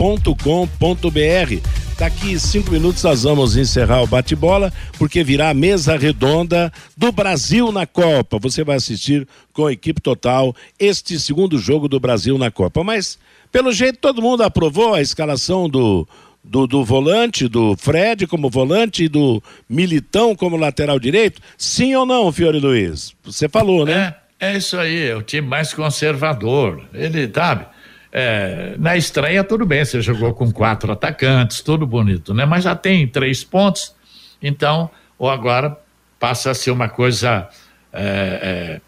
[0.08, 1.70] fimdeobra.com.br.
[1.98, 7.72] Daqui cinco minutos nós vamos encerrar o bate-bola, porque virá a mesa redonda do Brasil
[7.72, 8.38] na Copa.
[8.40, 12.84] Você vai assistir com a equipe total este segundo jogo do Brasil na Copa.
[12.84, 13.18] Mas,
[13.52, 16.08] pelo jeito, todo mundo aprovou a escalação do,
[16.44, 21.42] do, do, volante, do Fred como volante e do Militão como lateral direito?
[21.58, 23.16] Sim ou não, Fiore Luiz?
[23.24, 24.14] Você falou, né?
[24.40, 26.84] É, é isso aí, é o time mais conservador.
[26.94, 27.66] Ele, sabe,
[28.12, 32.46] é, na estreia, tudo bem, você jogou com quatro atacantes, tudo bonito, né?
[32.46, 33.94] Mas já tem três pontos,
[34.42, 35.78] então, ou agora
[36.20, 37.48] passa a ser uma coisa,
[37.94, 38.82] é,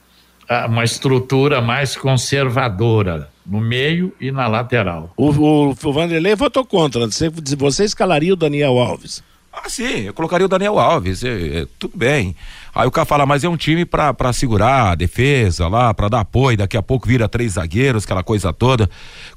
[0.50, 5.12] é, uma estrutura mais conservadora no meio e na lateral.
[5.18, 7.06] O, o, o Vanderlei votou contra.
[7.08, 9.24] Você, você escalaria o Daniel Alves?
[9.62, 12.36] Ah, sim, eu colocaria o Daniel Alves, é, é, tudo bem.
[12.74, 16.08] Aí o cara fala, mas é um time pra, pra segurar a defesa lá, pra
[16.08, 18.90] dar apoio, daqui a pouco vira três zagueiros, aquela coisa toda,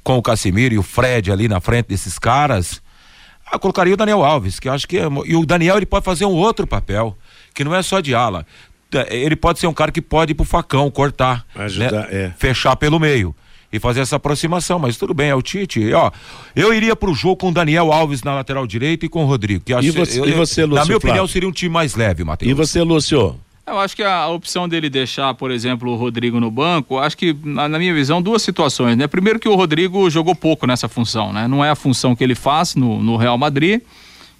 [0.03, 2.81] com o Casimiro e o Fred ali na frente desses caras.
[3.45, 6.05] Ah, eu colocaria o Daniel Alves, que acho que é, e o Daniel ele pode
[6.05, 7.17] fazer um outro papel,
[7.53, 8.45] que não é só de ala.
[9.09, 12.07] Ele pode ser um cara que pode ir pro facão, cortar, Ajudar, né?
[12.11, 12.33] é.
[12.37, 13.35] fechar pelo meio
[13.73, 15.91] e fazer essa aproximação, mas tudo bem, é o Tite.
[15.93, 16.11] Ó,
[16.55, 19.63] eu iria pro jogo com o Daniel Alves na lateral direita e com o Rodrigo.
[19.65, 20.75] Que acho, e você, eu, e você Lúcio?
[20.75, 20.97] Na minha Flávio?
[20.97, 22.51] opinião, seria um time mais leve, Matheus.
[22.51, 23.35] E você, Lúcio?
[23.65, 27.35] Eu acho que a opção dele deixar, por exemplo, o Rodrigo no banco, acho que,
[27.43, 29.07] na, minha visão, duas situações, né?
[29.07, 31.47] Primeiro que o Rodrigo jogou pouco nessa função, né?
[31.47, 33.81] Não é a função que ele faz no, no Real Madrid.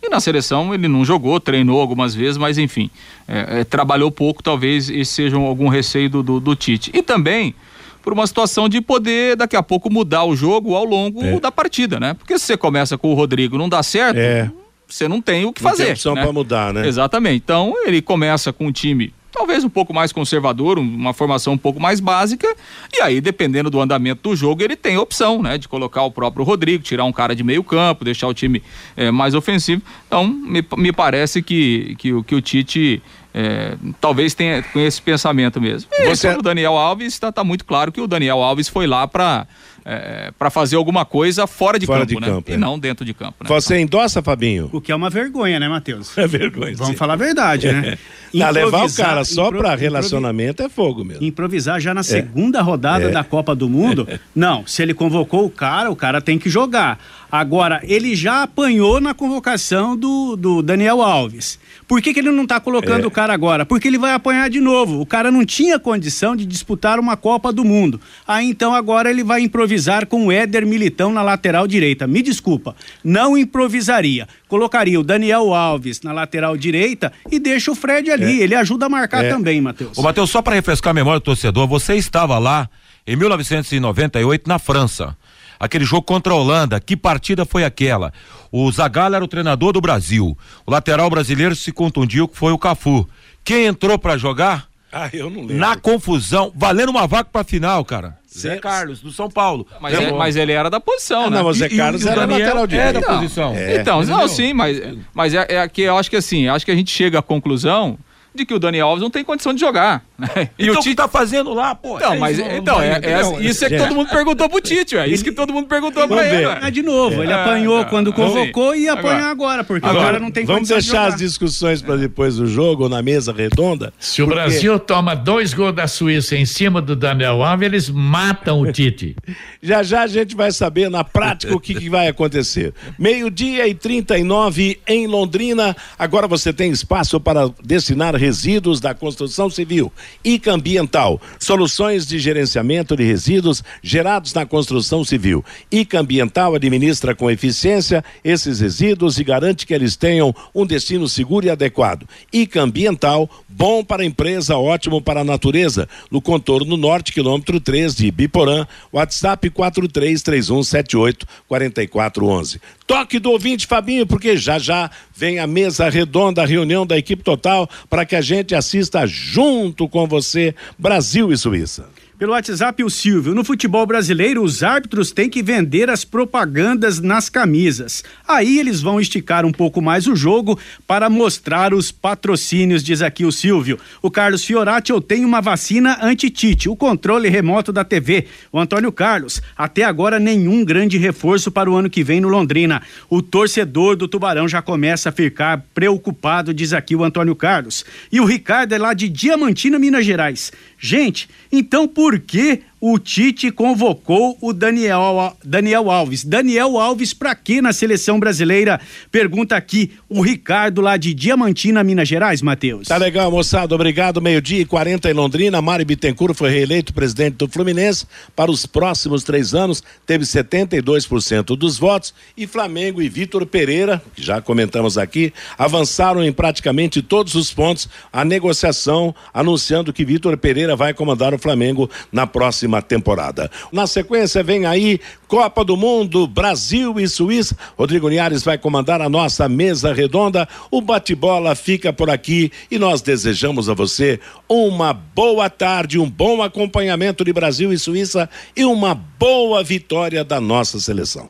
[0.04, 2.90] E na seleção ele não jogou, treinou algumas vezes, mas enfim,
[3.26, 6.92] é, é, trabalhou pouco, talvez esse seja algum receio do, do, do Tite.
[6.94, 7.56] E também
[8.04, 11.40] por uma situação de poder daqui a pouco mudar o jogo ao longo é.
[11.40, 12.14] da partida, né?
[12.14, 14.52] Porque se você começa com o Rodrigo não dá certo, é.
[14.88, 15.86] você não tem o que não fazer.
[15.86, 16.22] Tem opção né?
[16.22, 16.86] para mudar, né?
[16.86, 17.38] Exatamente.
[17.38, 21.80] Então ele começa com um time talvez um pouco mais conservador, uma formação um pouco
[21.80, 22.48] mais básica,
[22.94, 25.58] e aí, dependendo do andamento do jogo, ele tem a opção, né?
[25.58, 28.62] De colocar o próprio Rodrigo, tirar um cara de meio campo, deixar o time
[28.96, 29.82] é, mais ofensivo.
[30.06, 33.02] Então, me, me parece que, que, que o Tite
[33.34, 35.90] é, talvez tenha com esse pensamento mesmo.
[35.92, 36.30] E Você...
[36.30, 39.48] o Daniel Alves está tá muito claro que o Daniel Alves foi lá para
[39.86, 42.28] é, para fazer alguma coisa fora de fora campo, de né?
[42.28, 42.58] Campo, e é.
[42.58, 43.44] não dentro de campo.
[43.44, 43.48] Né?
[43.48, 44.70] Você endossa, Fabinho?
[44.72, 46.18] O que é uma vergonha, né, Matheus?
[46.24, 46.74] É vergonha.
[46.76, 46.98] Vamos sim.
[46.98, 47.98] falar a verdade, né?
[48.34, 51.24] Não, levar o cara só para relacionamento é fogo mesmo.
[51.24, 52.04] Improvisar já na é.
[52.04, 53.12] segunda rodada é.
[53.12, 54.08] da Copa do Mundo?
[54.34, 56.98] Não, se ele convocou o cara, o cara tem que jogar.
[57.32, 61.60] Agora, ele já apanhou na convocação do, do Daniel Alves.
[61.88, 63.08] Por que, que ele não está colocando é.
[63.08, 63.66] o cara agora?
[63.66, 65.02] Porque ele vai apanhar de novo.
[65.02, 68.00] O cara não tinha condição de disputar uma Copa do Mundo.
[68.28, 69.73] Aí então agora ele vai improvisar
[70.06, 72.08] com o Éder Militão na lateral direita.
[72.08, 74.28] Me desculpa, não improvisaria.
[74.48, 78.42] Colocaria o Daniel Alves na lateral direita e deixa o Fred ali.
[78.42, 78.44] É.
[78.44, 79.30] Ele ajuda a marcar é.
[79.30, 79.98] também, Matheus.
[79.98, 82.70] Ô, Matheus, só para refrescar a memória do torcedor, você estava lá
[83.06, 85.16] em 1998 na França
[85.64, 86.80] aquele jogo contra a Holanda.
[86.80, 88.12] Que partida foi aquela?
[88.52, 90.38] O Zagallo era o treinador do Brasil.
[90.66, 93.08] O lateral brasileiro se contundiu, que foi o Cafu.
[93.44, 94.68] Quem entrou para jogar?
[94.92, 95.58] Ah, eu não lembro.
[95.58, 98.18] Na confusão, valendo uma vaca pra final, cara.
[98.38, 99.66] Zé Carlos, do São Paulo.
[99.80, 101.38] Mas, é, mas ele era da posição, ah, né?
[101.38, 102.90] Não, o Zé Carlos e, e era Daniel lateral direito.
[102.90, 103.56] É da então, posição.
[103.56, 104.82] É, então, não, sim, mas,
[105.14, 107.98] mas é, é que eu acho que assim, acho que a gente chega à conclusão
[108.34, 110.04] de que o Dani Alves não tem condição de jogar.
[110.18, 110.50] Né?
[110.58, 111.98] E então, o Tite tá fazendo lá, pô.
[111.98, 115.24] Então, mas então, é, é, isso é que todo mundo perguntou pro Tite, é isso
[115.24, 116.46] que todo mundo perguntou pra ele.
[116.46, 120.32] É de novo, ele apanhou é, quando convocou e apanha agora, porque agora, agora não
[120.32, 123.94] tem Vamos deixar de as discussões para depois do jogo, ou na mesa redonda.
[124.00, 128.62] Se o Brasil toma dois gols da Suíça em cima do Daniel Alves, eles matam
[128.62, 129.16] o Tite.
[129.62, 132.74] já já a gente vai saber na prática o que, que vai acontecer.
[132.98, 135.76] Meio-dia e 39 em Londrina.
[135.98, 139.92] Agora você tem espaço para destinar resíduos da construção civil.
[140.24, 145.44] ICA Ambiental, soluções de gerenciamento de resíduos gerados na construção civil.
[145.70, 151.48] ICA Ambiental administra com eficiência esses resíduos e garante que eles tenham um destino seguro
[151.48, 152.08] e adequado.
[152.32, 155.90] ICA Ambiental, bom para a empresa, ótimo para a natureza.
[156.10, 162.62] No contorno norte, quilômetro 3 de Biporã, WhatsApp 433178 4411.
[162.88, 167.24] Toque do ouvinte, Fabinho, porque já já vem a mesa redonda, a reunião da equipe
[167.24, 171.86] total, para que a gente assista junto com você, Brasil e Suíça.
[172.18, 173.34] Pelo WhatsApp, o Silvio.
[173.34, 178.04] No futebol brasileiro, os árbitros têm que vender as propagandas nas camisas.
[178.28, 183.26] Aí eles vão esticar um pouco mais o jogo para mostrar os patrocínios, diz aqui
[183.26, 183.80] o Silvio.
[184.00, 188.28] O Carlos Fiorati, eu tenho uma vacina anti-tite, o controle remoto da TV.
[188.52, 192.84] O Antônio Carlos, até agora nenhum grande reforço para o ano que vem no Londrina.
[193.10, 197.84] O torcedor do Tubarão já começa a ficar preocupado, diz aqui o Antônio Carlos.
[198.12, 200.52] E o Ricardo é lá de Diamantina, Minas Gerais.
[200.78, 206.26] Gente, então por que o Tite convocou o Daniel, Daniel Alves.
[206.26, 208.78] Daniel Alves para quê na seleção brasileira?
[209.10, 212.90] Pergunta aqui o Ricardo lá de Diamantina, Minas Gerais, Matheus.
[212.90, 213.74] Tá legal, moçada.
[213.74, 214.22] Obrigado.
[214.22, 215.62] Meio-dia e 40 em Londrina.
[215.62, 218.06] Mari Bittencourt foi reeleito presidente do Fluminense
[218.36, 219.82] para os próximos três anos.
[220.06, 222.14] Teve 72% dos votos.
[222.36, 227.88] E Flamengo e Vitor Pereira, que já comentamos aqui, avançaram em praticamente todos os pontos
[228.12, 233.50] a negociação, anunciando que Vitor Pereira vai comandar o Flamengo na próxima temporada.
[233.72, 237.58] Na sequência vem aí Copa do Mundo, Brasil e Suíça.
[237.78, 240.48] Rodrigo Linhares vai comandar a nossa mesa redonda.
[240.70, 246.42] O bate-bola fica por aqui e nós desejamos a você uma boa tarde, um bom
[246.42, 251.26] acompanhamento de Brasil e Suíça e uma boa vitória da nossa seleção.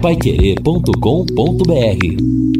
[0.00, 2.59] Paiquerê.com.br